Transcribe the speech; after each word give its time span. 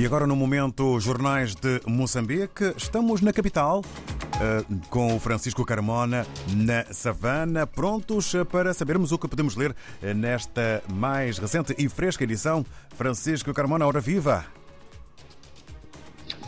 E 0.00 0.06
agora, 0.06 0.26
no 0.26 0.34
momento 0.34 0.98
Jornais 0.98 1.54
de 1.54 1.78
Moçambique, 1.84 2.72
estamos 2.74 3.20
na 3.20 3.34
capital 3.34 3.84
eh, 4.40 4.64
com 4.88 5.14
o 5.14 5.20
Francisco 5.20 5.62
Carmona 5.62 6.26
na 6.56 6.90
Savana, 6.90 7.66
prontos 7.66 8.32
para 8.50 8.72
sabermos 8.72 9.12
o 9.12 9.18
que 9.18 9.28
podemos 9.28 9.56
ler 9.56 9.76
eh, 10.02 10.14
nesta 10.14 10.82
mais 10.90 11.36
recente 11.36 11.74
e 11.76 11.86
fresca 11.86 12.24
edição. 12.24 12.64
Francisco 12.96 13.52
Carmona, 13.52 13.86
hora 13.86 14.00
viva! 14.00 14.46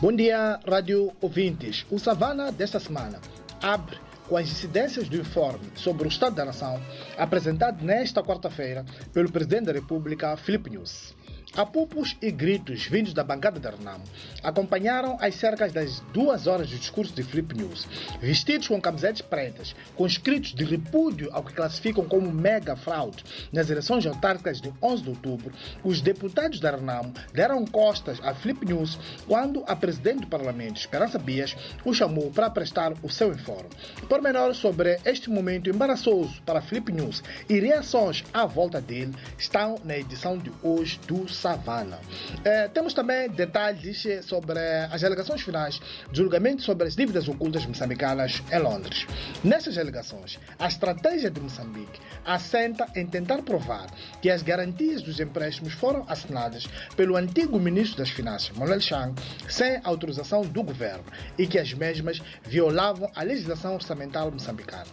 Bom 0.01 0.17
dia, 0.17 0.59
rádio 0.67 1.13
ouvintes. 1.21 1.85
O 1.91 1.99
Savana 1.99 2.51
desta 2.51 2.81
semana 2.81 3.21
abre 3.61 3.99
com 4.31 4.39
as 4.39 4.51
incidências 4.51 5.11
do 5.11 5.19
informe 5.19 5.71
sobre 5.75 6.05
o 6.05 6.09
Estado 6.09 6.37
da 6.37 6.47
Nação 6.47 6.81
apresentado 7.19 7.85
nesta 7.85 8.23
quarta-feira 8.23 8.83
pelo 9.13 9.31
Presidente 9.31 9.67
da 9.67 9.73
República, 9.73 10.39
Filipe 10.39 10.71
Nunes. 10.71 11.15
Apupos 11.55 12.17
e 12.23 12.31
gritos 12.31 12.87
vindos 12.87 13.13
da 13.13 13.23
bancada 13.23 13.61
da 13.61 13.69
Renamo 13.69 14.05
acompanharam 14.43 15.19
as 15.21 15.35
cerca 15.35 15.69
das 15.69 16.01
duas 16.13 16.47
horas 16.47 16.67
de 16.67 16.79
discurso 16.79 17.15
de 17.15 17.23
Flip 17.23 17.55
News, 17.55 17.87
vestidos 18.23 18.69
com 18.69 18.81
camisetas 18.81 19.21
pretas, 19.21 19.77
com 19.95 20.07
escritos 20.07 20.55
de 20.55 20.65
repúdio 20.65 21.29
ao 21.31 21.43
que 21.43 21.53
classificam 21.53 22.07
como 22.07 22.33
mega 22.33 22.75
fraude 22.75 23.23
nas 23.53 23.69
eleições 23.69 24.07
autárquicas 24.07 24.63
de 24.63 24.73
11 24.81 25.03
de 25.03 25.11
outubro. 25.11 25.53
Os 25.85 26.01
deputados 26.01 26.59
da 26.59 26.71
Renamo 26.71 27.13
deram 27.35 27.67
costas 27.67 28.19
a 28.23 28.33
Flip 28.35 28.65
News 28.65 28.99
quando 29.27 29.63
a 29.69 29.77
presidente 29.77 30.23
do 30.23 30.29
Parlamento, 30.29 30.81
Esperança 30.81 31.19
Bias, 31.19 31.55
o 31.85 31.93
chamou 31.93 32.31
para 32.31 32.49
prestar 32.49 32.95
o 33.03 33.11
seu 33.11 33.31
informe. 33.31 33.69
Pormenores 34.09 34.57
sobre 34.57 34.99
este 35.05 35.29
momento 35.29 35.69
embaraçoso 35.69 36.41
para 36.47 36.63
Flip 36.63 36.91
News 36.91 37.23
e 37.47 37.61
reações 37.61 38.25
à 38.33 38.47
volta 38.47 38.81
dele 38.81 39.15
estão 39.37 39.79
na 39.85 39.99
edição 39.99 40.39
de 40.39 40.51
hoje 40.63 40.99
do 41.07 41.29
Savana. 41.43 41.99
Eh, 42.45 42.69
temos 42.69 42.95
também 42.95 43.29
detalhes 43.29 44.07
sobre 44.23 44.61
as 44.93 45.03
alegações 45.03 45.43
finais 45.43 45.81
do 46.09 46.17
julgamento 46.17 46.63
sobre 46.63 46.87
as 46.87 46.95
dívidas 46.95 47.27
ocultas 47.27 47.67
moçambicanas 47.67 48.41
em 48.53 48.59
Londres. 48.61 49.09
Nessas 49.43 49.77
alegações, 49.77 50.39
a 50.57 50.69
estratégia 50.69 51.33
de 51.33 51.41
Moçambique 51.41 52.01
assenta 52.25 52.87
em 52.95 53.05
tentar 53.05 53.43
provar 53.43 53.89
que 54.21 54.31
as 54.31 54.41
garantias 54.41 55.03
dos 55.03 55.19
empréstimos 55.19 55.73
foram 55.73 56.05
assinadas 56.09 56.69
pelo 56.97 57.17
antigo 57.17 57.59
ministro 57.59 57.99
das 57.99 58.11
Finanças, 58.11 58.57
Manuel 58.57 58.81
Chang, 58.81 59.21
sem 59.49 59.81
autorização 59.83 60.43
do 60.43 60.63
governo 60.63 61.05
e 61.37 61.49
que 61.49 61.59
as 61.59 61.75
mesmas 61.75 62.23
violavam 62.45 63.11
a 63.17 63.23
legislação 63.25 63.75
orçamental 63.75 64.31
moçambicana. 64.31 64.87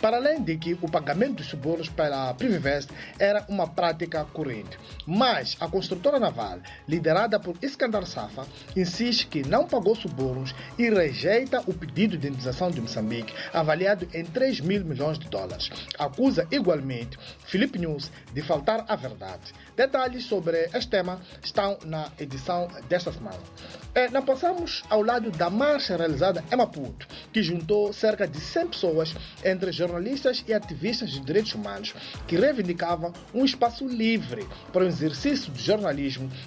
Para 0.00 0.18
além 0.18 0.40
de 0.40 0.56
que 0.56 0.74
o 0.74 0.88
pagamento 0.88 1.36
dos 1.36 1.46
subornos 1.46 1.88
pela 1.88 2.32
Privivest 2.34 2.90
era 3.18 3.44
uma 3.48 3.66
prática 3.66 4.24
corrente. 4.32 4.78
Mas 5.04 5.56
a 5.58 5.66
construtora 5.96 6.20
naval, 6.20 6.60
liderada 6.86 7.40
por 7.40 7.56
Iskandar 7.62 8.04
Safa, 8.06 8.46
insiste 8.76 9.26
que 9.26 9.46
não 9.48 9.66
pagou 9.66 9.96
subornos 9.96 10.54
e 10.78 10.90
rejeita 10.90 11.62
o 11.66 11.72
pedido 11.72 12.18
de 12.18 12.28
indenização 12.28 12.70
de 12.70 12.80
Moçambique, 12.80 13.32
avaliado 13.52 14.06
em 14.12 14.24
3 14.24 14.60
mil 14.60 14.84
milhões 14.84 15.18
de 15.18 15.28
dólares. 15.28 15.70
Acusa 15.98 16.46
igualmente 16.50 17.18
Felipe 17.46 17.78
News 17.78 18.10
de 18.32 18.42
faltar 18.42 18.84
à 18.88 18.94
verdade. 18.94 19.54
Detalhes 19.74 20.24
sobre 20.24 20.68
este 20.74 20.88
tema 20.88 21.20
estão 21.42 21.78
na 21.84 22.10
edição 22.18 22.68
desta 22.88 23.12
semana. 23.12 23.40
Eh, 23.94 24.10
não 24.10 24.22
passamos 24.22 24.82
ao 24.90 25.02
lado 25.02 25.30
da 25.30 25.48
marcha 25.48 25.96
realizada 25.96 26.44
em 26.52 26.56
Maputo, 26.56 27.06
que 27.32 27.42
juntou 27.42 27.92
cerca 27.94 28.28
de 28.28 28.38
100 28.38 28.66
pessoas, 28.68 29.14
entre 29.42 29.72
jornalistas 29.72 30.44
e 30.46 30.52
ativistas 30.52 31.10
de 31.10 31.20
direitos 31.20 31.54
humanos, 31.54 31.94
que 32.26 32.36
reivindicavam 32.36 33.12
um 33.32 33.44
espaço 33.44 33.86
livre 33.88 34.46
para 34.72 34.84
o 34.84 34.86
exercício 34.86 35.50
do 35.50 35.58
jornalismo 35.58 35.85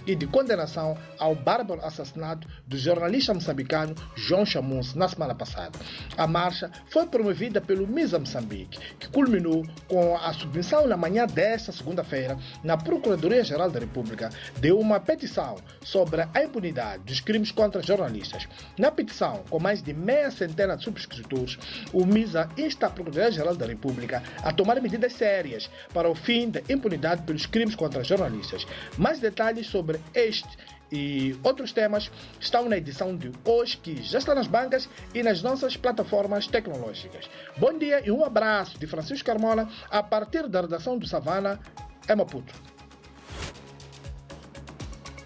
e 0.05 0.15
de 0.15 0.27
condenação 0.27 0.97
ao 1.17 1.35
bárbaro 1.35 1.83
assassinato 1.83 2.47
do 2.67 2.77
jornalista 2.77 3.33
moçambicano 3.33 3.95
João 4.15 4.45
Chamus 4.45 4.93
na 4.93 5.07
semana 5.07 5.35
passada. 5.35 5.79
A 6.17 6.27
marcha 6.27 6.69
foi 6.89 7.05
promovida 7.07 7.61
pelo 7.61 7.88
MISA 7.88 8.19
Moçambique, 8.19 8.79
que 8.99 9.07
culminou 9.09 9.66
com 9.88 10.16
a 10.17 10.33
submissão 10.33 10.88
na 10.88 10.97
manhã 10.97 11.25
desta 11.25 11.72
segunda-feira 11.72 12.38
na 12.63 12.78
Procuradoria-Geral 12.78 13.69
da 13.69 13.79
República 13.79 14.29
de 14.59 14.72
uma 14.72 14.99
petição 14.99 15.57
sobre 15.83 16.22
a 16.33 16.44
impunidade 16.44 17.03
dos 17.03 17.19
crimes 17.19 17.51
contra 17.51 17.81
jornalistas. 17.81 18.47
Na 18.78 18.91
petição, 18.91 19.44
com 19.49 19.59
mais 19.59 19.81
de 19.81 19.94
meia 19.94 20.31
centena 20.31 20.75
de 20.75 20.83
subscritores, 20.83 21.57
o 21.94 22.05
MISA 22.05 22.49
insta 22.57 22.88
a 22.88 22.89
Procuradoria-Geral 22.89 23.55
da 23.55 23.66
República 23.66 24.23
a 24.44 24.51
tomar 24.51 24.81
medidas 24.81 25.13
sérias 25.13 25.69
para 25.94 26.09
o 26.09 26.16
fim 26.16 26.49
da 26.49 26.61
impunidade 26.69 27.23
pelos 27.23 27.45
crimes 27.45 27.75
contra 27.75 28.03
jornalistas. 28.03 28.66
Mais 28.97 29.19
detalhes 29.29 29.67
sobre 29.67 30.00
este 30.13 30.50
e 30.91 31.38
outros 31.44 31.72
temas 31.72 32.12
estão 32.40 32.67
na 32.67 32.78
edição 32.78 33.16
de 33.16 33.31
hoje, 33.45 33.78
que 33.78 34.01
já 34.01 34.17
está 34.17 34.34
nas 34.34 34.47
bancas 34.47 34.90
e 35.13 35.22
nas 35.22 35.41
nossas 35.44 35.78
plataformas 35.78 36.47
tecnológicas. 36.47 37.29
Bom 37.57 37.78
dia 37.78 38.01
e 38.06 38.12
um 38.12 38.25
abraço 38.25 38.78
de 38.79 38.88
Francisco 38.88 39.25
Carmona 39.25 39.69
a 39.90 40.01
partir 40.01 40.47
da 40.47 40.62
redação 40.62 40.97
do 40.97 41.07
Savana, 41.07 41.59
em 42.09 42.16
Maputo. 42.16 42.78